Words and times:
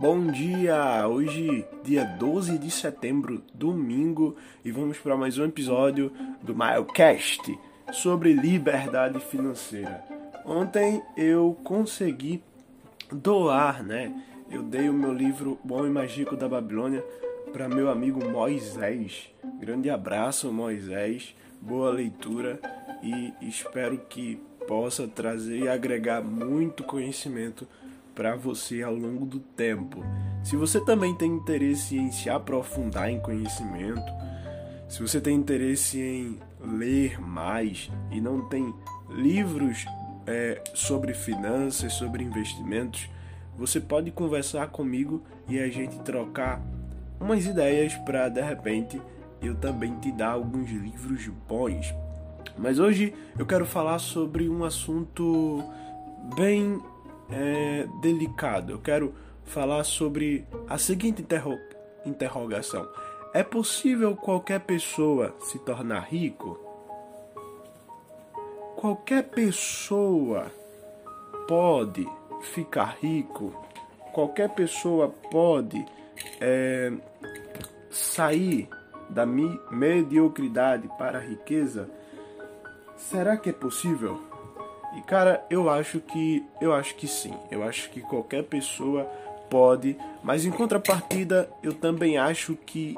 Bom 0.00 0.28
dia! 0.28 1.08
Hoje, 1.08 1.66
dia 1.82 2.04
12 2.04 2.56
de 2.56 2.70
setembro, 2.70 3.42
domingo, 3.52 4.36
e 4.64 4.70
vamos 4.70 4.96
para 4.96 5.16
mais 5.16 5.38
um 5.38 5.44
episódio 5.44 6.12
do 6.40 6.54
Milecast 6.54 7.58
sobre 7.90 8.32
liberdade 8.32 9.18
financeira. 9.18 10.04
Ontem 10.44 11.02
eu 11.16 11.58
consegui 11.64 12.40
doar, 13.10 13.82
né? 13.82 14.14
Eu 14.48 14.62
dei 14.62 14.88
o 14.88 14.94
meu 14.94 15.12
livro 15.12 15.58
Bom 15.64 15.84
e 15.84 15.90
Mágico 15.90 16.36
da 16.36 16.48
Babilônia 16.48 17.04
para 17.52 17.68
meu 17.68 17.90
amigo 17.90 18.24
Moisés. 18.24 19.28
Grande 19.58 19.90
abraço, 19.90 20.52
Moisés. 20.52 21.34
Boa 21.60 21.90
leitura 21.90 22.60
e 23.02 23.34
espero 23.42 23.98
que 24.08 24.36
possa 24.68 25.08
trazer 25.08 25.58
e 25.58 25.68
agregar 25.68 26.22
muito 26.22 26.84
conhecimento 26.84 27.66
para 28.18 28.34
você 28.34 28.82
ao 28.82 28.96
longo 28.96 29.24
do 29.24 29.38
tempo. 29.38 30.02
Se 30.42 30.56
você 30.56 30.80
também 30.80 31.14
tem 31.14 31.30
interesse 31.30 31.96
em 31.96 32.10
se 32.10 32.28
aprofundar 32.28 33.08
em 33.08 33.20
conhecimento, 33.20 34.12
se 34.88 35.00
você 35.00 35.20
tem 35.20 35.36
interesse 35.36 36.00
em 36.00 36.40
ler 36.60 37.20
mais 37.20 37.88
e 38.10 38.20
não 38.20 38.48
tem 38.48 38.74
livros 39.08 39.86
é, 40.26 40.60
sobre 40.74 41.14
finanças, 41.14 41.92
sobre 41.92 42.24
investimentos, 42.24 43.08
você 43.56 43.78
pode 43.78 44.10
conversar 44.10 44.66
comigo 44.66 45.22
e 45.48 45.60
a 45.60 45.68
gente 45.68 45.96
trocar 46.00 46.60
umas 47.20 47.46
ideias 47.46 47.94
para 47.98 48.28
de 48.28 48.42
repente 48.42 49.00
eu 49.40 49.54
também 49.54 49.94
te 50.00 50.10
dar 50.10 50.30
alguns 50.30 50.68
livros 50.68 51.24
bons. 51.48 51.94
Mas 52.58 52.80
hoje 52.80 53.14
eu 53.38 53.46
quero 53.46 53.64
falar 53.64 54.00
sobre 54.00 54.48
um 54.48 54.64
assunto 54.64 55.62
bem 56.34 56.82
é, 57.30 57.86
delicado. 58.00 58.72
Eu 58.72 58.78
quero 58.78 59.14
falar 59.44 59.84
sobre 59.84 60.46
a 60.68 60.78
seguinte 60.78 61.22
interro 61.22 61.58
interrogação: 62.04 62.88
É 63.32 63.42
possível 63.42 64.16
qualquer 64.16 64.60
pessoa 64.60 65.34
se 65.40 65.58
tornar 65.58 66.00
rico? 66.00 66.58
Qualquer 68.76 69.24
pessoa 69.24 70.46
pode 71.48 72.08
ficar 72.52 72.96
rico? 73.00 73.52
Qualquer 74.12 74.48
pessoa 74.50 75.08
pode 75.30 75.84
é, 76.40 76.92
sair 77.90 78.68
da 79.08 79.26
mediocridade 79.26 80.88
para 80.98 81.18
a 81.18 81.20
riqueza? 81.20 81.90
Será 82.96 83.36
que 83.36 83.50
é 83.50 83.52
possível? 83.52 84.27
E 84.96 85.02
cara, 85.02 85.44
eu 85.50 85.68
acho 85.68 86.00
que 86.00 86.44
eu 86.60 86.72
acho 86.72 86.94
que 86.94 87.06
sim. 87.06 87.34
Eu 87.50 87.62
acho 87.62 87.90
que 87.90 88.00
qualquer 88.00 88.44
pessoa 88.44 89.04
pode, 89.50 89.96
mas 90.22 90.44
em 90.44 90.50
contrapartida, 90.50 91.48
eu 91.62 91.72
também 91.74 92.18
acho 92.18 92.54
que 92.54 92.94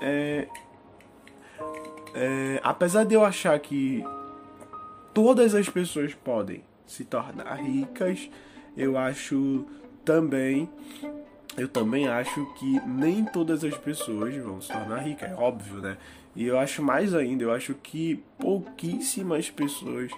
é, 0.00 0.46
é, 2.14 2.60
apesar 2.62 3.04
de 3.04 3.14
eu 3.14 3.24
achar 3.24 3.58
que 3.58 4.04
todas 5.12 5.54
as 5.54 5.68
pessoas 5.68 6.14
podem 6.14 6.62
se 6.86 7.04
tornar 7.04 7.54
ricas, 7.54 8.30
eu 8.76 8.96
acho 8.96 9.66
também 10.04 10.68
eu 11.56 11.68
também 11.68 12.06
acho 12.06 12.46
que 12.54 12.80
nem 12.86 13.24
todas 13.24 13.64
as 13.64 13.76
pessoas 13.76 14.34
vão 14.36 14.60
se 14.60 14.68
tornar 14.68 14.98
ricas, 14.98 15.30
é 15.30 15.34
óbvio, 15.34 15.80
né? 15.80 15.96
E 16.36 16.46
eu 16.46 16.56
acho 16.56 16.80
mais 16.82 17.14
ainda, 17.14 17.42
eu 17.42 17.52
acho 17.52 17.74
que 17.74 18.22
pouquíssimas 18.38 19.50
pessoas 19.50 20.12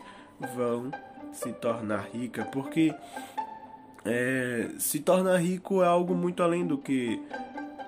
vão 0.54 0.90
se 1.32 1.52
tornar 1.52 2.08
rica, 2.12 2.44
porque 2.46 2.94
é, 4.04 4.70
se 4.78 5.00
tornar 5.00 5.36
rico 5.38 5.82
é 5.82 5.86
algo 5.86 6.14
muito 6.14 6.42
além 6.42 6.66
do 6.66 6.78
que 6.78 7.20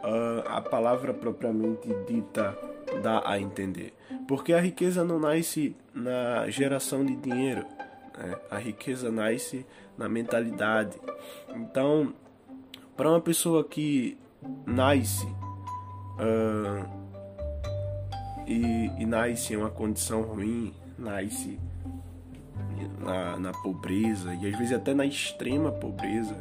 uh, 0.02 0.48
a 0.48 0.60
palavra 0.60 1.14
propriamente 1.14 1.88
dita 2.06 2.56
dá 3.02 3.22
a 3.24 3.40
entender. 3.40 3.94
Porque 4.28 4.52
a 4.52 4.60
riqueza 4.60 5.04
não 5.04 5.18
nasce 5.18 5.74
na 5.94 6.48
geração 6.48 7.04
de 7.04 7.16
dinheiro, 7.16 7.64
né? 8.18 8.36
a 8.50 8.58
riqueza 8.58 9.10
nasce 9.10 9.66
na 9.96 10.08
mentalidade. 10.08 10.98
Então, 11.54 12.12
para 12.96 13.08
uma 13.08 13.20
pessoa 13.20 13.64
que 13.64 14.18
nasce 14.66 15.26
uh, 15.26 16.86
e, 18.46 18.90
e 18.98 19.06
nasce 19.06 19.54
em 19.54 19.56
uma 19.56 19.70
condição 19.70 20.22
ruim, 20.22 20.74
nasce 20.98 21.58
na, 22.98 23.38
na 23.38 23.52
pobreza 23.52 24.34
e 24.34 24.46
às 24.46 24.58
vezes 24.58 24.72
até 24.72 24.94
na 24.94 25.04
extrema 25.04 25.70
pobreza, 25.70 26.36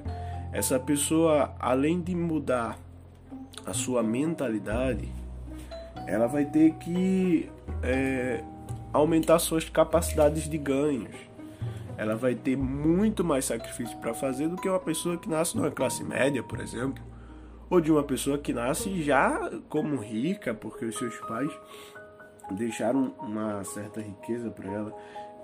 essa 0.51 0.79
pessoa, 0.79 1.55
além 1.59 2.01
de 2.01 2.13
mudar 2.15 2.77
a 3.65 3.73
sua 3.73 4.03
mentalidade, 4.03 5.09
ela 6.07 6.27
vai 6.27 6.45
ter 6.45 6.73
que 6.73 7.49
é, 7.83 8.43
aumentar 8.91 9.39
suas 9.39 9.69
capacidades 9.69 10.49
de 10.49 10.57
ganhos. 10.57 11.15
Ela 11.97 12.15
vai 12.15 12.33
ter 12.33 12.57
muito 12.57 13.23
mais 13.23 13.45
sacrifício 13.45 13.97
para 13.97 14.13
fazer 14.13 14.47
do 14.47 14.55
que 14.55 14.67
uma 14.67 14.79
pessoa 14.79 15.17
que 15.17 15.29
nasce 15.29 15.55
numa 15.55 15.69
classe 15.69 16.03
média, 16.03 16.41
por 16.41 16.59
exemplo, 16.59 17.03
ou 17.69 17.79
de 17.79 17.91
uma 17.91 18.03
pessoa 18.03 18.37
que 18.37 18.51
nasce 18.51 19.01
já 19.03 19.51
como 19.69 19.97
rica, 19.97 20.53
porque 20.53 20.85
os 20.85 20.97
seus 20.97 21.15
pais 21.19 21.51
deixaram 22.51 23.13
uma 23.19 23.63
certa 23.63 24.01
riqueza 24.01 24.49
para 24.49 24.69
ela. 24.69 24.93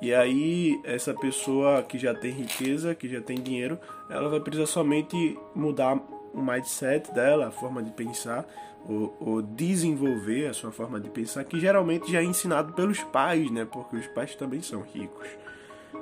E 0.02 0.13
aí, 0.13 0.80
essa 0.84 1.13
pessoa 1.13 1.81
que 1.81 1.97
já 1.97 2.13
tem 2.13 2.31
riqueza, 2.31 2.94
que 2.94 3.09
já 3.09 3.19
tem 3.19 3.41
dinheiro, 3.41 3.80
ela 4.09 4.30
vai 4.30 4.40
precisar 4.40 4.68
somente 4.68 5.38
mudar 5.56 5.96
o 6.34 6.41
mindset 6.41 7.12
dela, 7.13 7.47
a 7.47 7.52
forma 7.52 7.81
de 7.81 7.90
pensar, 7.91 8.46
ou, 8.88 9.18
ou, 9.19 9.41
desenvolver 9.41 10.47
a 10.47 10.53
sua 10.53 10.72
forma 10.72 11.00
de 11.00 11.09
pensar, 11.09 11.44
que 11.44 11.59
geralmente 11.59 12.12
já 12.12 12.22
é 12.22 12.24
ensinado 12.24 12.74
pelos 12.74 13.03
pais, 13.03 13.50
né? 13.50 13.66
Porque 13.66 13.97
os 13.97 14.07
pais 14.07 14.36
também 14.36 14.62
são 14.62 14.81
ricos. 14.81 15.28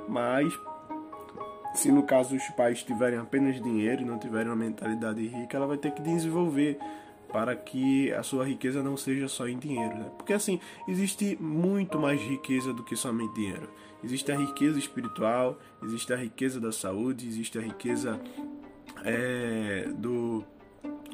Mas, 0.06 0.52
se 1.74 1.90
no 1.90 2.02
caso 2.02 2.36
os 2.36 2.48
pais 2.50 2.82
tiverem 2.82 3.18
apenas 3.18 3.60
dinheiro 3.60 4.02
e 4.02 4.04
não 4.04 4.18
tiverem 4.18 4.48
uma 4.48 4.56
mentalidade 4.56 5.26
rica, 5.26 5.56
ela 5.56 5.66
vai 5.66 5.78
ter 5.78 5.90
que 5.92 6.02
desenvolver 6.02 6.78
para 7.32 7.54
que 7.56 8.12
a 8.12 8.22
sua 8.22 8.44
riqueza 8.44 8.82
não 8.82 8.96
seja 8.96 9.28
só 9.28 9.48
em 9.48 9.58
dinheiro, 9.58 9.94
né? 9.94 10.10
Porque 10.16 10.32
assim, 10.32 10.60
existe 10.88 11.36
muito 11.40 11.98
mais 11.98 12.20
riqueza 12.20 12.72
do 12.72 12.82
que 12.82 12.96
somente 12.96 13.34
dinheiro. 13.34 13.68
Existe 14.02 14.30
a 14.30 14.36
riqueza 14.36 14.78
espiritual, 14.78 15.58
existe 15.82 16.12
a 16.12 16.16
riqueza 16.16 16.60
da 16.60 16.70
saúde, 16.70 17.26
existe 17.26 17.58
a 17.58 17.62
riqueza 17.62 18.20
é, 19.04 19.88
do, 19.96 20.44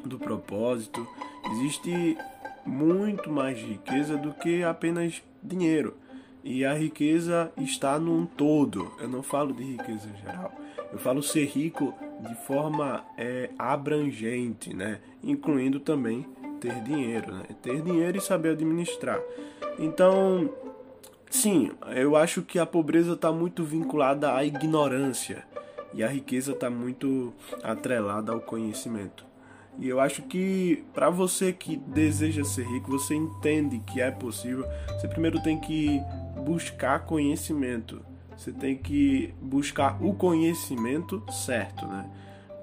do 0.05 0.19
propósito, 0.19 1.07
existe 1.51 2.17
muito 2.65 3.31
mais 3.31 3.57
riqueza 3.57 4.17
do 4.17 4.33
que 4.33 4.63
apenas 4.63 5.23
dinheiro. 5.41 5.97
E 6.43 6.65
a 6.65 6.73
riqueza 6.73 7.51
está 7.57 7.97
num 7.97 8.25
todo. 8.25 8.91
Eu 8.99 9.07
não 9.07 9.23
falo 9.23 9.53
de 9.53 9.63
riqueza 9.63 10.09
geral. 10.21 10.53
Eu 10.91 10.99
falo 10.99 11.23
ser 11.23 11.45
rico 11.45 11.93
de 12.23 12.35
forma 12.45 13.03
é, 13.17 13.49
abrangente, 13.57 14.75
né? 14.75 14.99
Incluindo 15.23 15.79
também 15.79 16.25
ter 16.59 16.81
dinheiro, 16.81 17.33
né? 17.33 17.43
Ter 17.61 17.81
dinheiro 17.81 18.17
e 18.17 18.21
saber 18.21 18.49
administrar. 18.49 19.21
Então, 19.77 20.49
sim, 21.29 21.71
eu 21.95 22.15
acho 22.15 22.41
que 22.41 22.57
a 22.57 22.65
pobreza 22.65 23.13
está 23.13 23.31
muito 23.31 23.63
vinculada 23.63 24.33
à 24.33 24.45
ignorância 24.45 25.43
e 25.93 26.03
a 26.03 26.07
riqueza 26.07 26.53
está 26.53 26.69
muito 26.69 27.33
atrelada 27.61 28.31
ao 28.31 28.39
conhecimento. 28.39 29.25
E 29.79 29.89
eu 29.89 29.99
acho 29.99 30.21
que 30.23 30.83
para 30.93 31.09
você 31.09 31.51
que 31.51 31.77
deseja 31.77 32.43
ser 32.43 32.65
rico, 32.67 32.91
você 32.91 33.15
entende 33.15 33.79
que 33.79 34.01
é 34.01 34.11
possível, 34.11 34.65
você 34.89 35.07
primeiro 35.07 35.41
tem 35.41 35.59
que 35.59 35.99
buscar 36.45 37.05
conhecimento. 37.05 38.03
Você 38.37 38.51
tem 38.51 38.77
que 38.77 39.33
buscar 39.41 40.03
o 40.03 40.13
conhecimento 40.13 41.23
certo, 41.31 41.85
né? 41.85 42.09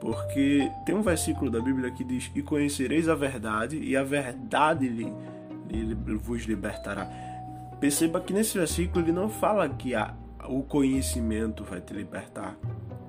Porque 0.01 0.71
tem 0.87 0.95
um 0.95 1.03
versículo 1.03 1.51
da 1.51 1.61
Bíblia 1.61 1.91
que 1.91 2.03
diz: 2.03 2.31
E 2.35 2.43
conhecereis 2.43 3.09
a 3.09 3.15
verdade, 3.15 3.79
e 3.79 3.97
a 3.97 4.03
verdade 4.03 4.89
lhe, 4.89 5.13
lhe, 5.69 5.95
vos 6.17 6.45
libertará. 6.45 7.07
Perceba 7.79 8.21
que 8.21 8.33
nesse 8.33 8.59
versículo 8.59 9.05
ele 9.05 9.13
não 9.13 9.29
fala 9.29 9.69
que 9.69 9.95
a, 9.95 10.15
o 10.49 10.63
conhecimento 10.63 11.65
vai 11.65 11.81
te 11.81 11.93
libertar. 11.93 12.57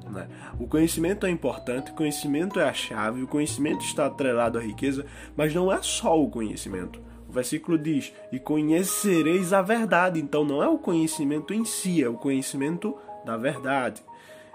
Né? 0.09 0.27
O 0.59 0.67
conhecimento 0.67 1.25
é 1.25 1.29
importante, 1.29 1.91
o 1.91 1.95
conhecimento 1.95 2.59
é 2.59 2.67
a 2.67 2.73
chave, 2.73 3.23
o 3.23 3.27
conhecimento 3.27 3.83
está 3.83 4.05
atrelado 4.05 4.57
à 4.57 4.61
riqueza, 4.61 5.05
mas 5.35 5.53
não 5.53 5.71
é 5.71 5.81
só 5.81 6.21
o 6.21 6.29
conhecimento. 6.29 7.01
O 7.31 7.33
versículo 7.33 7.77
diz: 7.77 8.13
E 8.29 8.37
conhecereis 8.37 9.53
a 9.53 9.61
verdade. 9.61 10.19
Então 10.19 10.43
não 10.43 10.61
é 10.61 10.67
o 10.67 10.77
conhecimento 10.77 11.53
em 11.53 11.63
si, 11.63 12.03
é 12.03 12.09
o 12.09 12.15
conhecimento 12.15 12.93
da 13.23 13.37
verdade. 13.37 14.03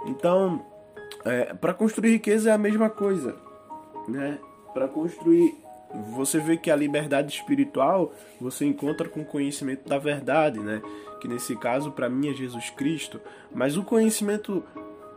Então, 0.05 0.62
é, 1.25 1.55
para 1.55 1.73
construir 1.73 2.12
riqueza 2.12 2.50
é 2.50 2.52
a 2.52 2.58
mesma 2.58 2.90
coisa. 2.90 3.34
Né? 4.06 4.38
Para 4.75 4.87
construir. 4.87 5.56
Você 6.14 6.38
vê 6.38 6.58
que 6.58 6.70
a 6.70 6.76
liberdade 6.76 7.32
espiritual 7.32 8.12
você 8.38 8.67
encontra 8.67 9.08
com 9.08 9.20
o 9.20 9.25
conhecimento 9.25 9.88
da 9.88 9.96
verdade, 9.96 10.58
né? 10.58 10.82
Que 11.23 11.28
nesse 11.28 11.56
caso 11.56 11.93
para 11.93 12.11
mim 12.11 12.28
é 12.28 12.34
Jesus 12.34 12.69
Cristo. 12.69 13.19
Mas 13.55 13.78
o 13.78 13.84
conhecimento 13.84 14.62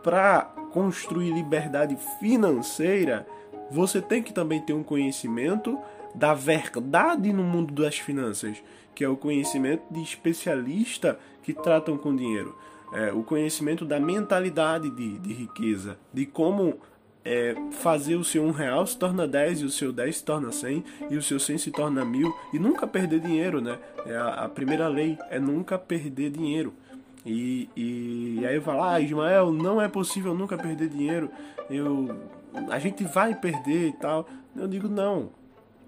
para 0.02 0.44
construir 0.72 1.30
liberdade 1.32 1.94
financeira 2.20 3.26
você 3.70 4.02
tem 4.02 4.22
que 4.22 4.32
também 4.32 4.60
ter 4.60 4.72
um 4.72 4.82
conhecimento 4.82 5.78
da 6.14 6.34
verdade 6.34 7.32
no 7.32 7.42
mundo 7.42 7.72
das 7.72 7.98
finanças, 7.98 8.62
que 8.94 9.04
é 9.04 9.08
o 9.08 9.16
conhecimento 9.16 9.82
de 9.90 10.02
especialista 10.02 11.18
que 11.42 11.52
tratam 11.52 11.96
com 11.96 12.14
dinheiro. 12.14 12.56
É, 12.92 13.12
o 13.12 13.22
conhecimento 13.22 13.84
da 13.84 14.00
mentalidade 14.00 14.90
de, 14.90 15.18
de 15.18 15.32
riqueza, 15.32 15.96
de 16.12 16.26
como 16.26 16.78
é, 17.24 17.54
fazer 17.70 18.16
o 18.16 18.24
seu 18.24 18.42
um 18.42 18.50
real 18.50 18.86
se 18.86 18.96
torna 18.96 19.26
10 19.26 19.60
e 19.60 19.64
o 19.64 19.70
seu 19.70 19.92
10 19.92 20.16
se 20.16 20.24
torna 20.24 20.50
100 20.50 20.84
e 21.10 21.16
o 21.16 21.22
seu 21.22 21.38
100 21.38 21.58
se 21.58 21.70
torna 21.70 22.04
mil 22.04 22.34
e 22.52 22.58
nunca 22.58 22.86
perder 22.86 23.20
dinheiro, 23.20 23.60
né? 23.60 23.78
É 24.06 24.16
a, 24.16 24.28
a, 24.44 24.48
primeira 24.48 24.88
lei 24.88 25.18
é 25.28 25.38
nunca 25.38 25.78
perder 25.78 26.30
dinheiro. 26.30 26.72
E, 27.24 27.68
e, 27.76 28.38
e 28.40 28.46
aí 28.46 28.56
eu 28.56 28.62
falo, 28.62 28.82
ah, 28.82 28.98
Ismael, 29.00 29.52
não 29.52 29.80
é 29.80 29.88
possível 29.88 30.34
nunca 30.34 30.56
perder 30.56 30.88
dinheiro. 30.88 31.30
Eu, 31.68 32.08
a 32.70 32.78
gente 32.78 33.04
vai 33.04 33.34
perder 33.34 33.88
e 33.88 33.92
tal. 33.92 34.26
Eu 34.56 34.66
digo, 34.66 34.88
não. 34.88 35.30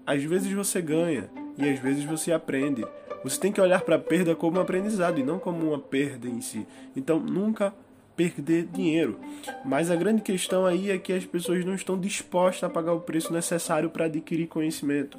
Às 0.05 0.23
vezes 0.23 0.51
você 0.51 0.81
ganha 0.81 1.29
e 1.57 1.69
às 1.69 1.79
vezes 1.79 2.03
você 2.03 2.31
aprende. 2.31 2.85
Você 3.23 3.39
tem 3.39 3.51
que 3.51 3.61
olhar 3.61 3.81
para 3.81 3.95
a 3.95 3.99
perda 3.99 4.35
como 4.35 4.57
um 4.57 4.61
aprendizado 4.61 5.19
e 5.19 5.23
não 5.23 5.39
como 5.39 5.69
uma 5.69 5.79
perda 5.79 6.27
em 6.27 6.41
si. 6.41 6.67
Então, 6.95 7.19
nunca 7.19 7.73
perder 8.15 8.67
dinheiro. 8.67 9.19
Mas 9.63 9.89
a 9.89 9.95
grande 9.95 10.21
questão 10.21 10.65
aí 10.65 10.91
é 10.91 10.97
que 10.97 11.13
as 11.13 11.25
pessoas 11.25 11.63
não 11.65 11.73
estão 11.73 11.97
dispostas 11.97 12.63
a 12.63 12.73
pagar 12.73 12.93
o 12.93 12.99
preço 12.99 13.31
necessário 13.31 13.89
para 13.89 14.05
adquirir 14.05 14.47
conhecimento, 14.47 15.17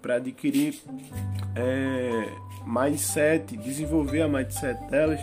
para 0.00 0.16
adquirir 0.16 0.80
é, 1.54 2.28
mindset, 2.64 3.56
desenvolver 3.56 4.22
a 4.22 4.28
mindset 4.28 4.82
delas 4.88 5.20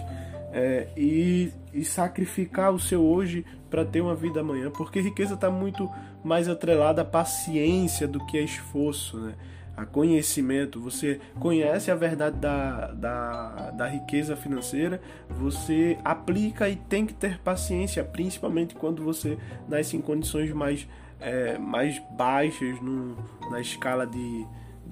é, 0.57 0.87
e, 0.97 1.53
e 1.71 1.85
sacrificar 1.85 2.73
o 2.73 2.79
seu 2.79 3.05
hoje 3.05 3.45
para 3.69 3.85
ter 3.85 4.01
uma 4.01 4.15
vida 4.15 4.39
amanhã, 4.39 4.71
porque 4.71 4.99
riqueza 4.99 5.35
está 5.35 5.51
muito 5.51 5.87
mais 6.23 6.49
atrelada 6.49 7.03
à 7.03 7.05
paciência 7.05 8.07
do 8.07 8.25
que 8.25 8.39
a 8.39 8.41
esforço, 8.41 9.19
né? 9.19 9.35
a 9.75 9.85
conhecimento, 9.85 10.81
você 10.81 11.21
conhece 11.39 11.91
a 11.91 11.95
verdade 11.95 12.37
da, 12.37 12.87
da, 12.87 13.69
da 13.69 13.87
riqueza 13.87 14.35
financeira, 14.35 14.99
você 15.29 15.99
aplica 16.03 16.67
e 16.67 16.75
tem 16.75 17.05
que 17.05 17.13
ter 17.13 17.37
paciência, 17.37 18.03
principalmente 18.03 18.73
quando 18.73 19.03
você 19.03 19.37
nasce 19.69 19.95
em 19.95 20.01
condições 20.01 20.51
mais, 20.51 20.87
é, 21.19 21.59
mais 21.59 22.01
baixas 22.17 22.81
no, 22.81 23.15
na 23.51 23.61
escala 23.61 24.07
de, 24.07 24.47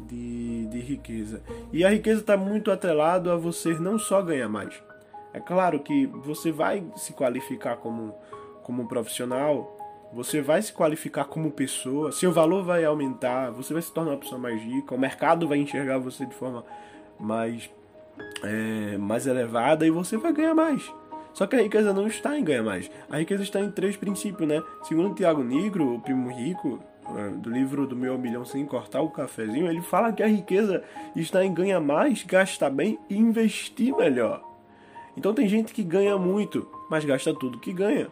de, 0.08 0.68
de 0.68 0.80
riqueza. 0.80 1.42
E 1.74 1.84
a 1.84 1.90
riqueza 1.90 2.22
está 2.22 2.38
muito 2.38 2.70
atrelado 2.70 3.32
a 3.32 3.36
você 3.36 3.74
não 3.80 3.98
só 3.98 4.22
ganhar 4.22 4.48
mais. 4.48 4.80
É 5.36 5.40
claro 5.42 5.82
que 5.82 6.06
você 6.06 6.50
vai 6.50 6.82
se 6.96 7.12
qualificar 7.12 7.76
como, 7.76 8.16
como 8.64 8.88
profissional, 8.88 9.78
você 10.14 10.42
vai 10.42 10.62
se 10.62 10.72
qualificar 10.72 11.26
como 11.26 11.52
pessoa, 11.52 12.10
seu 12.14 12.32
valor 12.32 12.64
vai 12.64 12.86
aumentar, 12.86 13.52
você 13.52 13.74
vai 13.74 13.82
se 13.82 13.92
tornar 13.92 14.12
uma 14.12 14.18
pessoa 14.18 14.40
mais 14.40 14.62
rica, 14.62 14.96
o 14.96 14.98
mercado 14.98 15.46
vai 15.46 15.58
enxergar 15.58 15.98
você 15.98 16.26
de 16.26 16.34
forma 16.34 16.64
mais, 17.20 17.70
é, 18.46 18.98
mais 18.98 19.28
elevada 19.28 19.86
e 19.86 19.92
você 19.92 20.16
vai 20.16 20.32
ganhar 20.32 20.56
mais. 20.56 20.90
Só 21.34 21.46
que 21.46 21.58
a 21.58 21.62
riqueza 21.62 21.92
não 21.92 22.08
está 22.08 22.40
em 22.40 22.44
ganhar 22.46 22.64
mais. 22.64 22.90
A 23.10 23.18
riqueza 23.18 23.44
está 23.44 23.60
em 23.60 23.70
três 23.70 23.98
princípios, 23.98 24.48
né? 24.48 24.64
Segundo 24.84 25.16
Tiago 25.16 25.44
Negro, 25.44 25.96
o 25.96 26.00
primo 26.00 26.30
rico, 26.30 26.80
é, 27.14 27.32
do 27.32 27.50
livro 27.50 27.86
do 27.86 27.94
Meu 27.94 28.18
Milhão 28.18 28.46
Sem 28.46 28.66
Cortar 28.66 29.02
o 29.02 29.10
Cafezinho, 29.10 29.68
ele 29.68 29.82
fala 29.82 30.14
que 30.14 30.24
a 30.24 30.28
riqueza 30.28 30.82
está 31.14 31.44
em 31.44 31.54
ganhar 31.54 31.82
mais, 31.82 32.24
gastar 32.24 32.70
bem 32.70 32.98
e 33.10 33.18
investir 33.18 33.94
melhor. 33.94 34.55
Então 35.18 35.34
tem 35.34 35.48
gente 35.48 35.74
que 35.74 35.84
ganha 35.84 36.18
muito, 36.18 36.68
mas 36.90 37.06
gasta 37.06 37.34
tudo 37.34 37.60
que 37.60 37.72
ganha. 37.72 38.08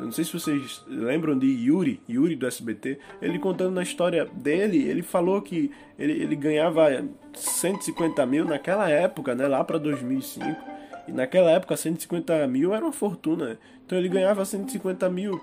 Eu 0.00 0.06
não 0.06 0.12
sei 0.12 0.24
se 0.24 0.32
vocês 0.32 0.82
lembram 0.88 1.38
de 1.38 1.46
Yuri, 1.46 2.00
Yuri 2.08 2.34
do 2.34 2.46
SBT. 2.46 2.98
Ele 3.20 3.38
contando 3.38 3.74
na 3.74 3.82
história 3.82 4.24
dele, 4.24 4.82
ele 4.88 5.02
falou 5.02 5.42
que 5.42 5.70
ele, 5.98 6.14
ele 6.14 6.34
ganhava 6.34 7.04
150 7.34 8.24
mil 8.24 8.46
naquela 8.46 8.88
época, 8.88 9.34
né, 9.34 9.46
lá 9.46 9.62
para 9.62 9.76
2005. 9.76 10.56
E 11.06 11.12
naquela 11.12 11.50
época 11.50 11.76
150 11.76 12.46
mil 12.46 12.74
era 12.74 12.82
uma 12.82 12.92
fortuna. 12.92 13.58
Então 13.84 13.98
ele 13.98 14.08
ganhava 14.08 14.42
150 14.42 15.06
mil 15.10 15.38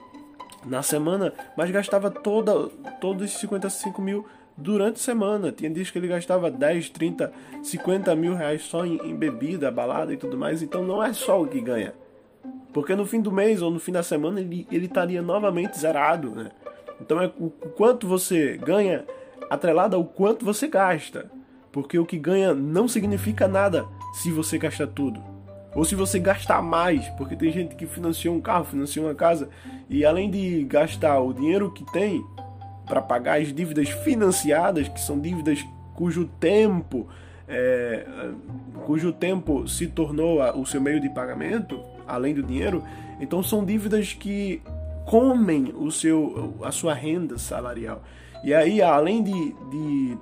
na 0.66 0.82
semana, 0.82 1.32
mas 1.56 1.70
gastava 1.70 2.10
toda, 2.10 2.68
todos 3.00 3.26
esses 3.26 3.40
55 3.40 4.02
mil 4.02 4.26
durante 4.58 4.96
a 4.96 5.04
semana. 5.04 5.52
Tinha 5.52 5.70
dias 5.70 5.92
que 5.92 5.98
ele 5.98 6.08
gastava 6.08 6.50
10, 6.50 6.90
30, 6.90 7.32
50 7.62 8.16
mil 8.16 8.36
reais 8.36 8.64
só 8.64 8.86
em, 8.86 8.98
em 9.04 9.16
bebida, 9.16 9.72
balada 9.72 10.14
e 10.14 10.18
tudo 10.18 10.38
mais. 10.38 10.62
Então 10.62 10.84
não 10.84 11.04
é 11.04 11.14
só 11.14 11.42
o 11.42 11.48
que 11.48 11.62
ganha 11.62 11.94
porque 12.78 12.96
no 12.96 13.08
fim 13.08 13.20
do 13.20 13.32
mês 13.32 13.64
ou 13.64 13.72
no 13.72 13.80
fim 13.80 13.92
da 13.92 14.04
semana 14.04 14.40
ele, 14.40 14.68
ele 14.72 14.86
estaria 14.86 15.20
novamente 15.20 15.80
zerado, 15.80 16.30
né? 16.30 16.52
Então 17.02 17.20
é 17.20 17.32
o, 17.40 17.50
quanto 17.50 18.08
você 18.08 18.56
ganha 18.56 19.04
atrelado 19.50 19.96
ao 19.96 20.06
quanto 20.06 20.46
você 20.46 20.68
gasta. 20.68 21.32
Porque 21.72 21.98
o 21.98 22.06
que 22.06 22.20
ganha 22.20 22.54
não 22.54 22.88
significa 22.88 23.48
nada 23.48 23.88
se 24.14 24.32
você 24.32 24.60
gastar 24.60 24.86
tudo. 24.86 25.20
Ou 25.76 25.84
se 25.84 25.96
você 25.96 26.20
gastar 26.20 26.62
mais, 26.62 27.08
porque 27.18 27.36
tem 27.36 27.52
gente 27.52 27.74
que 27.76 27.88
financiou 27.88 28.36
um 28.36 28.42
carro, 28.42 28.66
financiou 28.66 29.08
uma 29.08 29.16
casa 29.16 29.50
e 29.90 30.06
além 30.06 30.30
de 30.30 30.64
gastar 30.64 31.20
o 31.20 31.34
dinheiro 31.34 31.72
que 31.72 31.84
tem 31.92 32.24
para 32.88 33.02
pagar 33.02 33.40
as 33.40 33.54
dívidas 33.54 33.90
financiadas, 33.90 34.88
que 34.88 35.00
são 35.00 35.20
dívidas 35.20 35.66
cujo 35.94 36.26
tempo 36.40 37.08
é, 37.48 38.06
cujo 38.86 39.12
tempo 39.14 39.68
se 39.68 39.88
tornou 39.88 40.42
o 40.60 40.66
seu 40.66 40.82
meio 40.82 41.00
de 41.00 41.10
pagamento, 41.10 41.82
além 42.06 42.34
do 42.34 42.44
dinheiro, 42.44 42.84
então 43.20 43.42
são 43.42 43.64
dívidas 43.64 44.14
que 44.14 44.62
comem 45.06 45.74
o 45.76 45.90
seu, 45.90 46.56
a 46.62 46.72
sua 46.72 46.94
renda 46.94 47.38
salarial. 47.38 48.04
E 48.44 48.54
aí, 48.54 48.82
além 48.82 49.24
de, 49.24 49.56
de, 49.72 50.18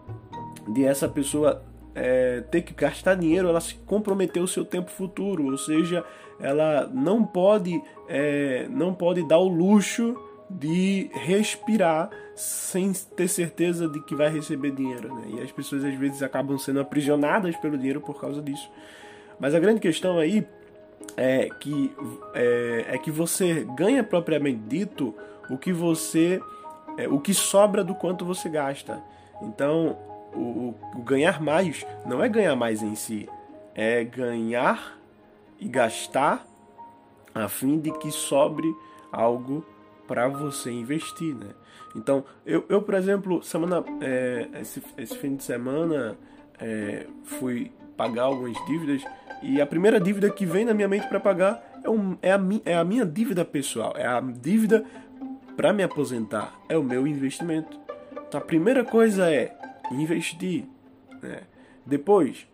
de 0.74 0.86
essa 0.86 1.10
pessoa 1.10 1.64
é, 1.94 2.42
ter 2.52 2.62
que 2.62 2.74
gastar 2.74 3.16
dinheiro, 3.16 3.48
ela 3.48 3.60
se 3.60 3.76
comprometeu 3.76 4.44
o 4.44 4.48
seu 4.48 4.64
tempo 4.64 4.92
futuro, 4.92 5.46
ou 5.46 5.58
seja, 5.58 6.04
ela 6.40 6.90
não 6.94 7.24
pode, 7.26 7.82
é, 8.08 8.68
não 8.70 8.94
pode 8.94 9.28
dar 9.28 9.40
o 9.40 9.48
luxo 9.48 10.16
de 10.50 11.10
respirar 11.14 12.10
sem 12.36 12.94
ter 12.94 13.28
certeza 13.28 13.88
de 13.88 14.00
que 14.02 14.16
vai 14.16 14.30
receber 14.30 14.72
dinheiro. 14.72 15.14
Né? 15.16 15.28
E 15.36 15.42
as 15.42 15.52
pessoas 15.52 15.84
às 15.84 15.96
vezes 15.96 16.22
acabam 16.22 16.58
sendo 16.58 16.80
aprisionadas 16.80 17.56
pelo 17.58 17.78
dinheiro 17.78 18.02
por 18.02 18.20
causa 18.20 18.42
disso. 18.42 18.70
Mas 19.40 19.56
a 19.56 19.60
grande 19.60 19.80
questão 19.80 20.18
aí 20.18 20.46
é 21.18 21.50
que, 21.60 21.96
é, 22.34 22.86
é 22.90 22.98
que 22.98 23.12
você 23.12 23.66
ganha 23.76 24.04
propriamente 24.04 24.60
dito 24.68 25.14
o 25.50 25.58
que 25.58 25.72
você. 25.72 26.42
É, 26.98 27.08
o 27.08 27.20
que 27.20 27.34
sobra 27.34 27.84
do 27.84 27.94
quanto 27.94 28.24
você 28.24 28.48
gasta. 28.48 29.02
Então, 29.42 29.98
o, 30.34 30.74
o 30.96 31.02
ganhar 31.02 31.42
mais 31.42 31.86
não 32.06 32.24
é 32.24 32.30
ganhar 32.30 32.56
mais 32.56 32.82
em 32.82 32.96
si, 32.96 33.28
é 33.74 34.02
ganhar 34.04 34.98
e 35.60 35.68
gastar 35.68 36.46
a 37.34 37.50
fim 37.50 37.78
de 37.80 37.92
que 37.92 38.12
sobre 38.12 38.74
algo 39.12 39.66
para 40.08 40.28
você 40.28 40.72
investir, 40.72 41.36
né? 41.36 41.50
Então, 41.96 42.26
eu, 42.46 42.66
eu 42.68 42.82
por 42.82 42.94
exemplo, 42.94 43.42
semana 43.44 43.84
é, 44.02 44.48
esse, 44.60 44.82
esse 44.98 45.18
fim 45.18 45.36
de 45.36 45.44
semana 45.44 46.18
é, 46.60 47.08
fui 47.24 47.72
pagar 47.96 48.24
algumas 48.24 48.58
dívidas 48.66 49.04
e 49.42 49.62
a 49.62 49.66
primeira 49.66 50.00
dívida 50.00 50.30
que 50.30 50.46
vem 50.46 50.66
na 50.66 50.74
minha 50.74 50.88
mente 50.88 51.08
para 51.08 51.20
pagar 51.20 51.82
é, 51.84 51.90
um, 51.90 52.18
é, 52.22 52.32
a, 52.32 52.40
é 52.66 52.76
a 52.76 52.84
minha 52.84 53.06
dívida 53.06 53.46
pessoal, 53.46 53.94
é 53.96 54.06
a 54.06 54.20
dívida 54.20 54.84
para 55.56 55.72
me 55.72 55.84
aposentar, 55.84 56.54
é 56.68 56.78
o 56.78 56.84
meu 56.84 57.08
investimento. 57.08 57.80
Então, 58.28 58.40
a 58.40 58.44
primeira 58.44 58.84
coisa 58.84 59.32
é 59.32 59.56
investir, 59.92 60.66
né? 61.22 61.42
Depois, 61.86 62.48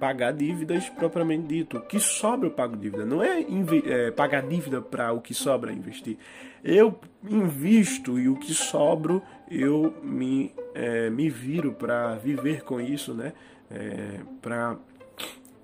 pagar 0.00 0.32
dívidas 0.32 0.88
propriamente 0.88 1.46
dito. 1.46 1.76
O 1.76 1.80
que 1.82 2.00
sobra 2.00 2.48
eu 2.48 2.50
pago 2.50 2.74
dívida. 2.74 3.04
Não 3.04 3.22
é, 3.22 3.44
é 3.84 4.10
pagar 4.10 4.42
dívida 4.42 4.80
para 4.80 5.12
o 5.12 5.20
que 5.20 5.34
sobra 5.34 5.70
investir. 5.70 6.16
Eu 6.64 6.98
invisto 7.28 8.18
e 8.18 8.28
o 8.28 8.34
que 8.34 8.54
sobro 8.54 9.22
eu 9.50 9.94
me, 10.02 10.52
é, 10.74 11.10
me 11.10 11.28
viro 11.28 11.72
para 11.72 12.14
viver 12.16 12.64
com 12.64 12.80
isso, 12.80 13.12
né? 13.12 13.34
É, 13.70 14.20
para 14.40 14.76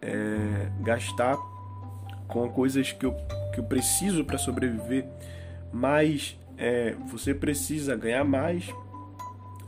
é, 0.02 0.70
gastar 0.80 1.36
com 2.28 2.48
coisas 2.50 2.92
que 2.92 3.06
eu, 3.06 3.16
que 3.54 3.60
eu 3.60 3.64
preciso 3.64 4.22
para 4.24 4.36
sobreviver. 4.36 5.06
Mas 5.72 6.38
é, 6.58 6.94
você 7.06 7.34
precisa 7.34 7.96
ganhar 7.96 8.24
mais, 8.24 8.68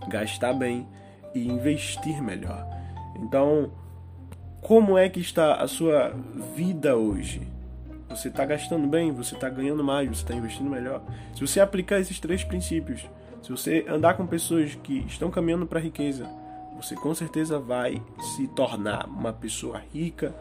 gastar 0.09 0.53
bem 0.53 0.87
e 1.35 1.49
investir 1.49 2.23
melhor. 2.23 2.67
Então, 3.17 3.73
como 4.61 4.99
é 4.99 5.09
que 5.09 5.21
está 5.21 5.55
a 5.55 5.69
sua 5.69 6.15
vida 6.55 6.97
hoje? 6.97 7.43
Você 8.11 8.29
está 8.29 8.45
gastando 8.45 8.87
bem? 8.87 9.13
Você 9.13 9.35
está 9.35 9.49
ganhando 9.49 9.85
mais? 9.85 10.09
Você 10.09 10.23
está 10.23 10.35
investindo 10.35 10.69
melhor? 10.69 11.03
Se 11.35 11.41
você 11.41 11.61
aplicar 11.61 12.01
esses 12.01 12.19
três 12.19 12.43
princípios, 12.43 13.09
se 13.43 13.51
você 13.51 13.85
andar 13.89 14.15
com 14.15 14.27
pessoas 14.27 14.75
que 14.75 15.01
estão 15.07 15.31
caminhando 15.31 15.67
para 15.67 15.79
a 15.79 15.83
riqueza, 15.83 16.29
você 16.77 16.95
com 16.95 17.15
certeza 17.15 17.59
vai 17.59 18.03
se 18.37 18.49
tornar 18.49 19.07
uma 19.07 19.33
pessoa 19.33 19.83
rica 19.93 20.35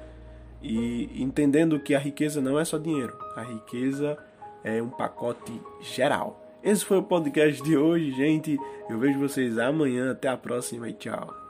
e 0.61 1.21
entendendo 1.21 1.79
que 1.79 1.93
a 1.93 1.99
riqueza 1.99 2.41
não 2.41 2.59
é 2.59 2.65
só 2.65 2.77
dinheiro, 2.77 3.17
a 3.35 3.43
riqueza 3.43 4.17
é 4.63 4.81
um 4.81 4.89
pacote 4.89 5.61
geral. 5.81 6.43
Esse 6.63 6.83
foi 6.83 6.97
o 6.97 7.03
podcast 7.03 7.61
de 7.63 7.77
hoje, 7.77 8.11
gente. 8.11 8.57
Eu 8.89 8.99
vejo 8.99 9.19
vocês 9.19 9.57
amanhã. 9.57 10.11
Até 10.11 10.27
a 10.27 10.35
próxima 10.35 10.89
e 10.89 10.93
tchau. 10.93 11.46